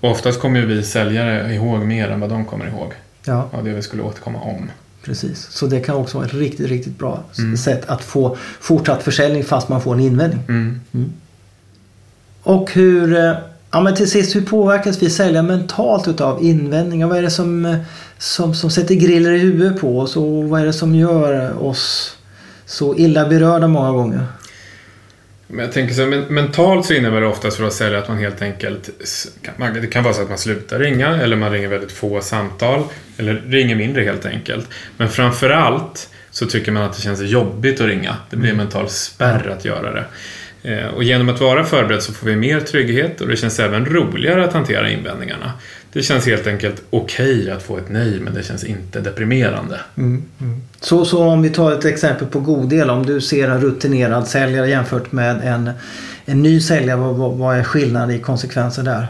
Och 0.00 0.10
oftast 0.10 0.40
kommer 0.40 0.60
ju 0.60 0.66
vi 0.66 0.82
säljare 0.82 1.54
ihåg 1.54 1.80
mer 1.80 2.08
än 2.10 2.20
vad 2.20 2.30
de 2.30 2.44
kommer 2.44 2.66
ihåg. 2.68 2.92
Ja, 3.24 3.48
Av 3.52 3.64
det 3.64 3.70
vi 3.72 3.82
skulle 3.82 4.02
återkomma 4.02 4.38
om. 4.40 4.70
precis. 5.04 5.46
Så 5.50 5.66
det 5.66 5.80
kan 5.80 5.94
också 5.96 6.18
vara 6.18 6.26
ett 6.26 6.34
riktigt, 6.34 6.68
riktigt 6.68 6.98
bra 6.98 7.22
Mm. 7.38 7.56
sätt 7.56 7.82
att 7.86 8.02
få 8.02 8.36
fortsatt 8.60 9.02
försäljning 9.02 9.44
fast 9.44 9.68
man 9.68 9.80
får 9.82 9.94
en 9.94 10.00
invändning. 10.00 10.40
Mm. 10.48 10.80
Och 12.42 12.72
hur, 12.72 13.16
eh, 13.16 13.32
ja 13.76 13.82
men 13.82 13.94
till 13.94 14.10
sist, 14.10 14.36
hur 14.36 14.40
påverkas 14.40 15.02
vi 15.02 15.10
säljare 15.10 15.42
mentalt 15.42 16.08
utav 16.08 16.44
invändningar? 16.44 17.06
Vad 17.06 17.18
är 17.18 17.22
det 17.22 17.30
som, 17.30 17.64
eh, 17.66 17.76
som, 18.18 18.54
som 18.54 18.70
sätter 18.70 18.94
griller 18.94 19.32
i 19.32 19.38
huvudet 19.38 19.80
på 19.80 20.00
oss 20.00 20.16
och 20.16 20.44
vad 20.48 20.60
är 20.60 20.66
det 20.66 20.72
som 20.72 20.94
gör 20.94 21.62
oss 21.64 22.16
så 22.66 22.96
illa 22.96 23.28
berörda 23.28 23.68
många 23.68 23.90
gånger? 23.92 24.26
Men 25.46 25.58
jag 25.64 25.72
tänker 25.72 25.94
så 25.94 26.00
här, 26.00 26.08
men 26.08 26.20
mentalt 26.20 26.86
så 26.86 26.94
innebär 26.94 27.20
det 27.20 27.26
oftast 27.26 27.56
för 27.56 27.64
oss 27.64 27.74
säljare 27.76 27.98
att 28.02 28.08
man 28.08 28.18
helt 28.18 28.42
enkelt... 28.42 28.90
man- 29.56 29.74
Det 29.74 29.86
kan 29.86 30.04
vara 30.04 30.14
så 30.14 30.22
att 30.22 30.28
man 30.28 30.38
slutar 30.38 30.78
ringa 30.78 31.22
eller 31.22 31.36
man 31.36 31.52
ringer 31.52 31.68
väldigt 31.68 31.92
få 31.92 32.20
samtal. 32.20 32.82
Eller 33.16 33.34
ringer 33.34 33.76
mindre 33.76 34.02
helt 34.02 34.26
enkelt. 34.26 34.68
Men 34.96 35.08
framförallt 35.08 36.08
så 36.30 36.46
tycker 36.46 36.72
man 36.72 36.82
att 36.82 36.96
det 36.96 37.02
känns 37.02 37.20
jobbigt 37.20 37.80
att 37.80 37.86
ringa. 37.86 38.16
Det 38.30 38.36
blir 38.36 38.50
en 38.50 38.56
mental 38.56 38.88
spärr 38.88 39.48
att 39.58 39.64
göra 39.64 39.92
det. 39.92 40.04
Eh, 40.66 40.86
och 40.86 41.04
genom 41.04 41.28
att 41.28 41.40
vara 41.40 41.64
förberedd 41.64 42.02
så 42.02 42.12
får 42.12 42.26
vi 42.26 42.36
mer 42.36 42.60
trygghet 42.60 43.20
och 43.20 43.28
det 43.28 43.36
känns 43.36 43.60
även 43.60 43.86
roligare 43.86 44.44
att 44.44 44.52
hantera 44.52 44.90
invändningarna. 44.90 45.52
Det 45.92 46.02
känns 46.02 46.26
helt 46.26 46.46
enkelt 46.46 46.82
okej 46.90 47.50
att 47.50 47.62
få 47.62 47.78
ett 47.78 47.88
nej 47.88 48.20
men 48.20 48.34
det 48.34 48.42
känns 48.42 48.64
inte 48.64 49.00
deprimerande. 49.00 49.80
Mm, 49.96 50.24
mm. 50.40 50.62
Så, 50.80 51.04
så 51.04 51.24
om 51.24 51.42
vi 51.42 51.50
tar 51.50 51.72
ett 51.72 51.84
exempel 51.84 52.28
på 52.28 52.40
godel. 52.40 52.90
Om 52.90 53.06
du 53.06 53.20
ser 53.20 53.48
en 53.48 53.60
rutinerad 53.60 54.28
säljare 54.28 54.68
jämfört 54.68 55.12
med 55.12 55.40
en, 55.44 55.70
en 56.24 56.42
ny 56.42 56.60
säljare. 56.60 56.98
Vad, 56.98 57.32
vad 57.32 57.58
är 57.58 57.62
skillnaden 57.62 58.10
i 58.10 58.18
konsekvenser 58.18 58.82
där? 58.82 59.06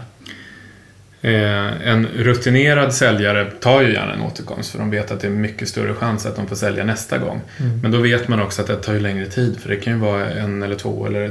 Eh, 1.22 1.88
En 1.88 2.06
rutinerad 2.06 2.94
säljare 2.94 3.50
tar 3.60 3.82
ju 3.82 3.92
gärna 3.92 4.12
en 4.14 4.22
återkomst 4.22 4.70
för 4.70 4.78
de 4.78 4.90
vet 4.90 5.10
att 5.10 5.20
det 5.20 5.26
är 5.26 5.30
mycket 5.30 5.68
större 5.68 5.94
chans 5.94 6.26
att 6.26 6.36
de 6.36 6.46
får 6.46 6.56
sälja 6.56 6.84
nästa 6.84 7.18
gång. 7.18 7.40
Men 7.82 7.90
då 7.90 7.98
vet 7.98 8.28
man 8.28 8.42
också 8.42 8.62
att 8.62 8.68
det 8.68 8.76
tar 8.76 8.92
ju 8.92 9.00
längre 9.00 9.26
tid 9.26 9.58
för 9.60 9.68
det 9.68 9.76
kan 9.76 9.92
ju 9.92 9.98
vara 9.98 10.30
en 10.30 10.62
eller 10.62 10.76
två 10.76 11.06
eller 11.06 11.24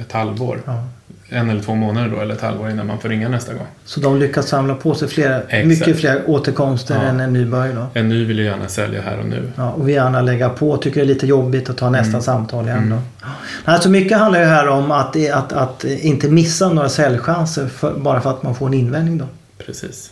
ett 0.00 0.12
halvår. 0.12 0.60
Ja. 0.66 0.88
En 1.32 1.50
eller 1.50 1.62
två 1.62 1.74
månader 1.74 2.08
då 2.08 2.20
eller 2.20 2.34
ett 2.34 2.40
halvår 2.40 2.70
innan 2.70 2.86
man 2.86 2.98
får 3.00 3.08
ringa 3.08 3.28
nästa 3.28 3.52
gång. 3.54 3.66
Så 3.84 4.00
de 4.00 4.18
lyckas 4.18 4.48
samla 4.48 4.74
på 4.74 4.94
sig 4.94 5.08
flera, 5.08 5.40
Exakt. 5.42 5.66
mycket 5.66 6.00
fler 6.00 6.22
återkomster 6.26 6.94
Ja. 6.94 7.00
än 7.02 7.20
en 7.20 7.32
nybörjare 7.32 7.72
då. 7.74 7.86
En 8.00 8.08
ny 8.08 8.24
vill 8.24 8.38
ju 8.38 8.44
gärna 8.44 8.68
sälja 8.68 9.02
här 9.02 9.18
och 9.18 9.26
nu. 9.26 9.52
Ja, 9.56 9.70
och 9.70 9.88
vi 9.88 9.92
gärna 9.92 10.20
lägga 10.20 10.48
på. 10.48 10.76
Tycker 10.76 11.00
det 11.00 11.04
är 11.04 11.14
lite 11.14 11.26
jobbigt 11.26 11.70
att 11.70 11.76
ta 11.76 11.90
nästa 11.90 12.08
Mm. 12.08 12.22
samtal 12.22 12.64
igen 12.66 12.88
då. 12.90 12.96
Mm. 12.96 13.34
Alltså 13.64 13.88
mycket 13.88 14.18
handlar 14.18 14.40
ju 14.40 14.46
här 14.46 14.68
om 14.68 14.90
att, 14.90 15.16
att, 15.32 15.52
att 15.52 15.84
inte 15.84 16.28
missa 16.28 16.68
några 16.68 16.88
säljchanser 16.88 17.66
för, 17.66 17.94
bara 17.94 18.20
för 18.20 18.30
att 18.30 18.42
man 18.42 18.54
får 18.54 18.66
en 18.66 18.74
invändning 18.74 19.18
då. 19.18 19.24
Precis. 19.66 20.10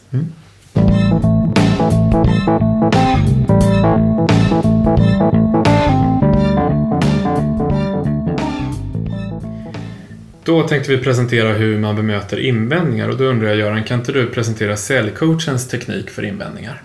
Då 10.51 10.69
tänkte 10.69 10.91
vi 10.91 10.99
presentera 10.99 11.53
hur 11.53 11.79
man 11.79 11.97
bemöter 11.97 12.39
invändningar 12.41 13.09
och 13.09 13.17
då 13.17 13.25
undrar 13.25 13.49
jag 13.49 13.57
Göran, 13.57 13.85
kan 13.85 13.99
inte 13.99 14.13
du 14.13 14.27
presentera 14.27 14.77
säljcoachens 14.77 15.69
teknik 15.69 16.11
för 16.11 16.25
invändningar? 16.25 16.83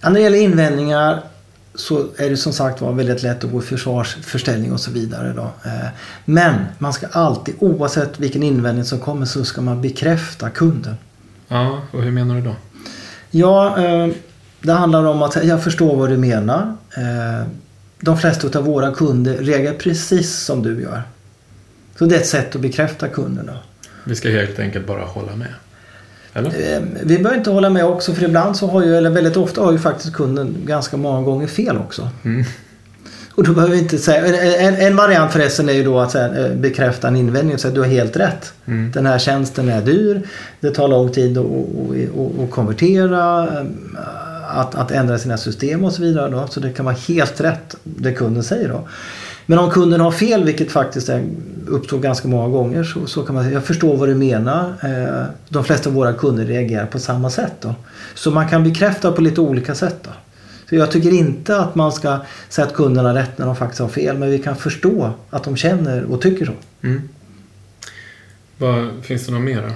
Ja, 0.00 0.08
när 0.08 0.14
det 0.14 0.20
gäller 0.20 0.38
invändningar 0.38 1.20
så 1.74 2.06
är 2.16 2.30
det 2.30 2.36
som 2.36 2.52
sagt 2.52 2.80
var 2.80 2.92
väldigt 2.92 3.22
lätt 3.22 3.44
att 3.44 3.50
gå 3.52 3.58
i 3.58 3.62
försvarsförställning 3.66 4.72
och 4.72 4.80
så 4.80 4.90
vidare. 4.90 5.32
Då. 5.36 5.42
Eh, 5.42 5.88
Men 6.24 6.54
man 6.78 6.92
ska 6.92 7.06
alltid, 7.06 7.54
oavsett 7.58 8.20
vilken 8.20 8.42
invändning 8.42 8.84
som 8.84 8.98
kommer, 8.98 9.26
så 9.26 9.44
ska 9.44 9.60
man 9.60 9.82
bekräfta 9.82 10.50
kunden. 10.50 10.94
Ja, 11.48 11.80
och 11.90 12.02
hur 12.02 12.10
menar 12.10 12.34
du 12.34 12.40
då? 12.40 12.56
Ja, 13.30 13.84
eh, 13.84 14.08
det 14.60 14.72
handlar 14.72 15.04
om 15.04 15.22
att 15.22 15.44
jag 15.44 15.64
förstår 15.64 15.96
vad 15.96 16.08
du 16.10 16.16
menar. 16.16 16.76
Eh, 16.96 17.46
De 18.00 18.18
flesta 18.18 18.58
av 18.58 18.64
våra 18.64 18.92
kunder 18.94 19.36
reagerar 19.38 19.74
precis 19.74 20.36
som 20.38 20.62
du 20.62 20.82
gör. 20.82 21.02
Så 21.98 22.04
det 22.04 22.16
är 22.16 22.20
ett 22.20 22.26
sätt 22.26 22.54
att 22.54 22.60
bekräfta 22.60 23.08
kunderna. 23.08 23.58
Vi 24.04 24.14
ska 24.14 24.28
helt 24.28 24.58
enkelt 24.58 24.86
bara 24.86 25.04
hålla 25.04 25.36
med. 25.36 25.54
Eller? 26.32 26.48
Eh, 26.74 26.82
Vi 27.02 27.18
behöver 27.18 27.38
inte 27.38 27.50
hålla 27.50 27.70
med 27.70 27.84
också 27.84 28.14
för 28.14 28.24
ibland 28.24 28.56
så 28.56 28.66
har 28.66 28.84
ju, 28.84 28.96
eller 28.96 29.10
väldigt 29.10 29.36
ofta 29.36 29.60
har 29.60 29.72
ju 29.72 29.78
faktiskt 29.78 30.14
kunden 30.14 30.56
ganska 30.66 30.96
många 30.96 31.22
gånger 31.22 31.46
fel 31.46 31.76
också. 31.78 32.08
Mm. 32.24 32.44
Och 33.34 33.44
då 33.44 33.52
behöver 33.52 33.74
vi 33.74 33.80
inte 33.80 33.98
säga, 33.98 34.26
en, 34.58 34.74
en 34.74 34.96
variant 34.96 35.32
förresten 35.32 35.68
är 35.68 35.72
ju 35.72 35.84
då 35.84 35.98
att 35.98 36.10
säga, 36.10 36.46
eh, 36.46 36.54
bekräfta 36.54 37.08
en 37.08 37.16
invändning 37.16 37.54
och 37.54 37.60
säga 37.60 37.74
du 37.74 37.80
har 37.80 37.88
helt 37.88 38.16
rätt. 38.16 38.52
Mm. 38.66 38.90
Den 38.94 39.06
här 39.06 39.18
tjänsten 39.18 39.68
är 39.68 39.82
dyr. 39.82 40.22
Det 40.60 40.70
tar 40.70 40.88
lång 40.88 41.12
tid 41.12 41.38
att, 41.38 41.44
att, 41.44 41.50
att, 42.18 42.40
att 42.44 42.50
konvertera. 42.50 43.48
Att, 44.50 44.74
att 44.74 44.90
ändra 44.90 45.18
sina 45.18 45.36
system 45.36 45.84
och 45.84 45.92
så 45.92 46.02
vidare. 46.02 46.30
Då. 46.30 46.46
Så 46.50 46.60
det 46.60 46.72
kan 46.72 46.84
vara 46.84 46.96
helt 47.08 47.40
rätt 47.40 47.76
det 47.84 48.12
kunden 48.12 48.42
säger. 48.42 48.68
Då. 48.68 48.88
Men 49.50 49.58
om 49.58 49.70
kunden 49.70 50.00
har 50.00 50.10
fel, 50.10 50.44
vilket 50.44 50.72
faktiskt 50.72 51.10
uppstår 51.66 51.98
ganska 51.98 52.28
många 52.28 52.48
gånger, 52.48 52.84
så, 52.84 53.06
så 53.06 53.22
kan 53.22 53.34
man 53.34 53.44
säga 53.44 53.54
jag 53.54 53.64
förstår 53.64 53.96
vad 53.96 54.08
du 54.08 54.14
menar. 54.14 54.74
Eh, 54.82 55.24
de 55.48 55.64
flesta 55.64 55.90
av 55.90 55.94
våra 55.94 56.12
kunder 56.12 56.44
reagerar 56.44 56.86
på 56.86 56.98
samma 56.98 57.30
sätt. 57.30 57.52
Då. 57.60 57.74
Så 58.14 58.30
man 58.30 58.48
kan 58.48 58.64
bekräfta 58.64 59.12
på 59.12 59.20
lite 59.20 59.40
olika 59.40 59.74
sätt. 59.74 59.96
Då. 60.02 60.10
Så 60.68 60.74
jag 60.74 60.90
tycker 60.90 61.10
inte 61.10 61.60
att 61.60 61.74
man 61.74 61.92
ska 61.92 62.18
säga 62.48 62.66
att 62.66 62.74
kunderna 62.74 63.08
har 63.08 63.14
rätt 63.14 63.38
när 63.38 63.46
de 63.46 63.56
faktiskt 63.56 63.80
har 63.80 63.88
fel. 63.88 64.18
Men 64.18 64.30
vi 64.30 64.38
kan 64.38 64.56
förstå 64.56 65.10
att 65.30 65.44
de 65.44 65.56
känner 65.56 66.04
och 66.04 66.20
tycker 66.20 66.46
så. 66.46 66.52
Mm. 66.82 67.08
Vad, 68.58 68.90
finns 69.02 69.26
det 69.26 69.32
något 69.32 69.42
mer 69.42 69.62
då? 69.62 69.68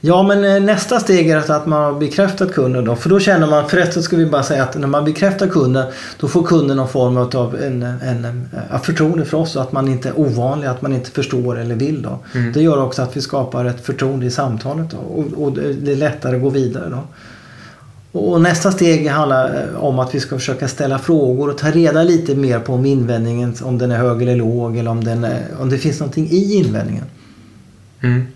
Ja 0.00 0.22
men 0.22 0.44
eh, 0.44 0.60
nästa 0.62 1.00
steg 1.00 1.30
är 1.30 1.36
att- 1.50 1.66
man 1.66 1.82
har 1.82 2.00
bekräftat 2.00 2.52
kunden 2.52 2.84
då. 2.84 2.96
För 2.96 3.08
då 3.10 3.20
känner 3.20 3.46
man, 3.46 3.68
förresten 3.68 4.02
ska 4.02 4.16
vi 4.16 4.26
bara 4.26 4.42
säga 4.42 4.62
att 4.62 4.76
när 4.78 4.86
man 4.88 5.04
bekräftar 5.04 5.46
kunden 5.46 5.86
då 6.20 6.28
får 6.28 6.42
kunden 6.42 6.76
någon 6.76 6.88
form 6.88 7.16
av 7.16 7.56
en, 7.62 7.82
en, 7.82 8.00
en, 8.02 8.48
en 8.72 8.80
förtroende 8.82 9.24
för 9.24 9.38
oss 9.38 9.56
och 9.56 9.62
att 9.62 9.72
man 9.72 9.88
inte 9.88 10.08
är 10.08 10.18
ovanlig, 10.20 10.66
att 10.66 10.82
man 10.82 10.92
inte 10.92 11.10
förstår 11.10 11.58
eller 11.58 11.74
vill 11.74 12.02
då. 12.02 12.18
Mm. 12.34 12.52
Det 12.52 12.60
gör 12.62 12.82
också 12.82 13.02
att 13.02 13.16
vi 13.16 13.20
skapar 13.20 13.64
ett 13.64 13.86
förtroende 13.86 14.26
i 14.26 14.30
samtalet 14.30 14.90
då. 14.90 14.96
Och, 14.96 15.44
och 15.44 15.52
det 15.52 15.72
det 15.72 15.92
är 15.92 15.96
lättare 15.96 16.36
att 16.36 16.42
gå 16.42 16.48
vidare 16.50 16.90
då. 16.90 17.00
Och 18.20 18.40
nästa 18.40 18.72
steg 18.72 19.08
handlar 19.08 19.44
eh, 19.54 19.84
om 19.84 19.98
att 19.98 20.14
vi 20.14 20.20
ska 20.20 20.38
försöka 20.38 20.68
ställa 20.68 20.98
frågor 20.98 21.50
och 21.50 21.58
ta 21.58 21.70
reda 21.70 22.02
lite 22.02 22.34
mer 22.34 22.60
på 22.60 22.72
om 22.74 22.86
invändningen, 22.86 23.54
om 23.62 23.78
den 23.78 23.90
är 23.90 23.96
hög 23.96 24.22
eller 24.22 24.36
låg 24.36 24.76
eller 24.76 24.90
om, 24.90 25.04
den 25.04 25.24
är, 25.24 25.42
om 25.60 25.70
det 25.70 25.78
finns 25.78 26.00
någonting 26.00 26.28
i 26.30 26.54
invändningen. 26.54 27.04
Mm. 28.00 28.26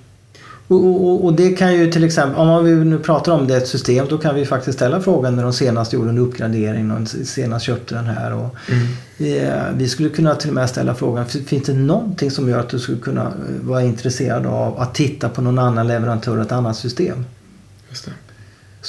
Och, 0.73 1.05
och, 1.09 1.25
och 1.25 1.33
det 1.33 1.53
kan 1.53 1.75
ju 1.75 1.91
till 1.93 2.05
exempel, 2.05 2.41
om 2.41 2.65
vi 2.65 2.75
nu 2.75 2.99
pratar 2.99 3.33
om 3.33 3.47
det 3.47 3.57
ett 3.57 3.69
system, 3.69 4.07
då 4.11 4.19
kan 4.19 4.35
vi 4.35 4.47
faktiskt 4.47 4.79
ställa 4.79 5.01
frågan 5.01 5.37
när 5.37 5.43
de 5.43 5.53
senast 5.53 5.93
gjorde 5.93 6.11
en 6.11 6.19
uppgradering 6.19 6.91
och 6.91 7.09
senast 7.09 7.65
köpte 7.67 7.95
den 7.95 8.05
här. 8.07 8.35
Och, 8.35 8.57
Mm. 8.69 9.47
eh, 9.49 9.63
vi 9.77 9.89
skulle 9.89 10.09
kunna 10.09 10.35
till 10.35 10.49
och 10.49 10.55
med 10.55 10.69
ställa 10.71 10.95
frågan, 10.95 11.27
finns 11.27 11.65
det 11.67 11.75
någonting 11.75 12.31
som 12.31 12.49
gör 12.49 12.61
att 12.61 12.69
du 12.69 12.79
skulle 12.79 12.99
kunna 12.99 13.23
eh, 13.23 13.33
vara 13.63 13.83
intresserad 13.83 14.47
av 14.47 14.81
att 14.81 14.95
titta 14.95 15.29
på 15.29 15.43
någon 15.43 15.59
annan 15.59 15.89
leverantör 15.89 16.39
ett 16.39 16.53
annat 16.53 16.77
system? 16.77 17.25
Just 17.91 18.05
det. 18.05 18.11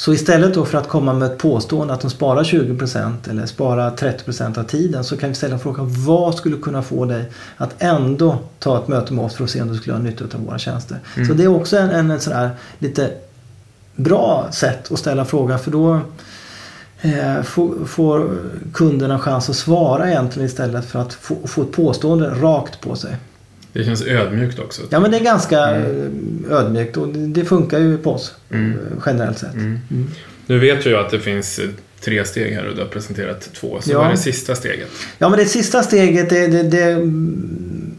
Så 0.03 0.13
istället 0.13 0.53
då 0.53 0.65
för 0.65 0.77
att 0.77 0.87
komma 0.87 1.13
med 1.13 1.31
ett 1.31 1.37
påstående 1.37 1.93
att 1.93 2.01
de 2.01 2.09
sparar 2.09 2.43
20% 2.43 3.29
eller 3.29 3.45
sparar 3.45 3.91
30% 3.91 4.59
av 4.59 4.63
tiden 4.63 5.03
så 5.03 5.17
kan 5.17 5.29
vi 5.29 5.35
ställa 5.35 5.59
frågan 5.59 6.05
vad 6.05 6.35
skulle 6.35 6.57
kunna 6.57 6.81
få 6.81 7.05
dig 7.05 7.31
att 7.57 7.75
ändå 7.79 8.37
ta 8.59 8.77
ett 8.77 8.87
möte 8.87 9.13
med 9.13 9.25
oss 9.25 9.35
för 9.35 9.43
att 9.43 9.49
se 9.49 9.61
om 9.61 9.67
du 9.67 9.75
skulle 9.75 9.95
ha 9.95 10.03
nytta 10.03 10.25
av 10.25 10.45
våra 10.45 10.59
tjänster. 10.59 10.99
Mm. 11.15 11.27
Så 11.27 11.33
det 11.33 11.43
är 11.43 11.47
också 11.47 11.77
en, 11.77 11.89
en, 11.89 12.11
en 12.11 12.19
sån 12.19 12.33
här 12.33 12.49
lite 12.79 13.11
bra 13.95 14.47
sätt 14.51 14.91
att 14.91 14.99
ställa 14.99 15.25
frågan 15.25 15.59
för 15.59 15.71
då 15.71 15.99
eh, 17.01 17.41
får, 17.43 17.85
får 17.85 18.37
kunderna 18.73 19.19
chans 19.19 19.49
att 19.49 19.55
svara 19.55 20.09
egentligen 20.09 20.47
istället 20.47 20.85
för 20.85 20.99
att 20.99 21.13
få, 21.13 21.35
få 21.45 21.61
ett 21.61 21.71
påstående 21.71 22.29
rakt 22.29 22.81
på 22.81 22.95
sig. 22.95 23.17
Det 23.73 23.83
känns 23.83 24.01
ödmjukt 24.01 24.59
också. 24.59 24.81
Ja 24.89 24.99
men 24.99 25.11
det 25.11 25.17
är 25.17 25.23
ganska 25.23 25.75
eh, 25.75 25.85
ödmjukt 26.49 26.97
och 26.97 27.07
det, 27.07 27.45
funkar 27.45 27.79
ju 27.79 27.97
på 27.97 28.13
oss 28.13 28.35
Mm. 28.51 28.77
generellt 29.05 29.37
sett. 29.37 29.53
Mm. 29.53 29.79
Mm. 29.91 30.09
Nu 30.45 30.59
vet 30.59 30.85
jag 30.85 31.05
att 31.05 31.11
det 31.11 31.19
finns 31.19 31.59
eh, 31.59 31.69
tre 32.01 32.25
steg 32.25 32.53
här 32.53 32.67
och 32.67 32.75
du 32.75 32.81
har 32.81 32.87
presenterat 32.87 33.49
två. 33.53 33.81
Så 33.81 33.91
Ja. 33.91 33.97
vad 33.97 34.07
är 34.07 34.11
det 34.11 34.17
sista 34.17 34.55
steget? 34.55 34.89
Ja 35.17 35.29
men 35.29 35.39
det 35.39 35.45
sista 35.45 35.83
steget 35.83 36.29
det, 36.29 36.47
det, 36.47 36.63
det 36.63 36.83
mm, 36.91 37.91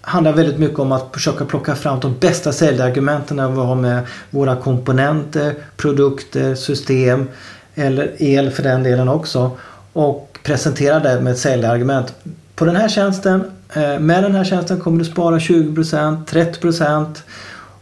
handlar 0.00 0.32
väldigt 0.32 0.58
mycket 0.58 0.78
om 0.78 0.92
att 0.92 1.08
försöka 1.12 1.44
plocka 1.44 1.74
fram 1.74 2.00
de 2.00 2.14
bästa 2.20 2.52
säljargumenten 2.52 3.36
vi 3.36 3.60
har 3.60 3.74
med 3.74 4.02
våra 4.30 4.56
komponenter, 4.56 5.54
produkter, 5.76 6.54
system 6.54 7.28
eller 7.74 8.12
el 8.18 8.50
för 8.50 8.62
den 8.62 8.82
delen 8.82 9.08
också. 9.08 9.50
Och 9.92 10.38
presentera 10.42 11.00
det 11.00 11.20
med 11.20 11.32
ett 11.32 11.38
säljargument. 11.38 12.14
På 12.58 12.64
den 12.64 12.76
här 12.76 12.88
tjänsten, 12.88 13.44
eh, 13.72 13.98
med 13.98 14.22
den 14.22 14.34
här 14.34 14.44
tjänsten 14.44 14.80
kommer 14.80 14.98
du 14.98 15.04
spara 15.04 15.38
20%, 15.38 16.26
30% 16.26 17.22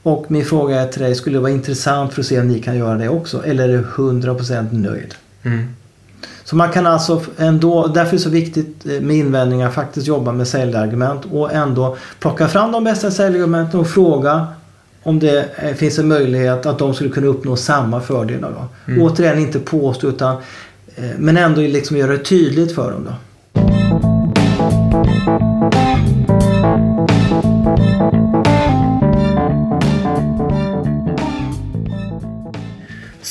och 0.02 0.30
min 0.30 0.44
fråga 0.44 0.80
är 0.80 0.86
till 0.86 1.02
dig, 1.02 1.14
skulle 1.14 1.36
det 1.36 1.40
vara 1.40 1.52
intressant 1.52 2.12
för 2.12 2.20
att 2.20 2.26
se 2.26 2.40
om 2.40 2.48
ni 2.48 2.62
kan 2.62 2.78
göra 2.78 2.94
det 2.94 3.08
också? 3.08 3.44
Eller 3.44 3.68
är 3.68 3.78
du 3.78 3.84
100% 3.84 4.72
nöjd? 4.72 5.14
Mm. 5.42 5.68
Så 6.44 6.56
man 6.56 6.72
kan 6.72 6.86
alltså 6.86 7.22
ändå, 7.38 7.86
därför 7.86 8.10
är 8.10 8.16
det 8.16 8.22
så 8.22 8.30
viktigt 8.30 8.86
eh, 8.86 9.00
med 9.00 9.16
invändningar, 9.16 9.70
faktiskt 9.70 10.06
jobba 10.06 10.32
med 10.32 10.48
säljargument 10.48 11.24
och 11.32 11.52
ändå 11.52 11.96
plocka 12.20 12.48
fram 12.48 12.72
de 12.72 12.84
bästa 12.84 13.10
säljargumenten 13.10 13.80
och 13.80 13.88
fråga 13.88 14.46
om 15.02 15.18
det 15.18 15.48
eh, 15.56 15.74
finns 15.74 15.98
en 15.98 16.08
möjlighet 16.08 16.66
att 16.66 16.78
de 16.78 16.94
skulle 16.94 17.10
kunna 17.10 17.26
uppnå 17.26 17.56
samma 17.56 18.00
fördelar. 18.00 18.50
Då. 18.50 18.92
Mm. 18.92 19.02
Återigen 19.02 19.38
inte 19.38 19.58
påstå 19.58 20.08
utan 20.08 20.36
men 21.18 21.36
ändå 21.36 21.60
liksom 21.60 21.96
göra 21.96 22.12
det 22.12 22.18
tydligt 22.18 22.74
för 22.74 22.92
dem. 22.92 23.04
Då. 23.04 23.12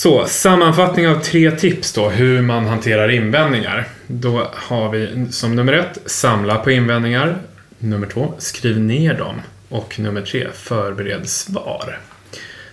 Så, 0.05 0.25
sammanfattning 0.25 1.07
av 1.07 1.19
tre 1.19 1.51
tips 1.51 1.93
då 1.93 2.09
hur 2.09 2.41
man 2.41 2.65
hanterar 2.65 3.09
invändningar. 3.11 3.87
Då 4.07 4.47
har 4.53 4.89
vi 4.89 5.27
som 5.31 5.55
nummer 5.55 5.73
ett, 5.73 5.97
samla 6.05 6.57
på 6.57 6.71
invändningar. 6.71 7.37
Nummer 7.79 8.07
två, 8.07 8.33
skriv 8.37 8.79
ner 8.79 9.13
dem. 9.13 9.41
Och 9.69 9.99
nummer 9.99 10.21
tre, 10.21 10.47
förbered 10.53 11.29
svar. 11.29 11.99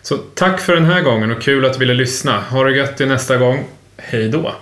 Så 0.03 0.17
tack 0.17 0.61
för 0.61 0.75
den 0.75 0.85
här 0.85 1.01
gången 1.01 1.31
och 1.31 1.43
kul 1.43 1.65
att 1.65 1.73
du 1.73 1.79
ville 1.79 1.95
lyssna. 1.95 2.41
Ha 2.41 2.65
det 2.65 2.77
gött 2.77 2.97
till 2.97 3.09
nästa 3.09 3.37
gång. 3.37 3.65
Hej 3.97 4.29
då! 4.29 4.55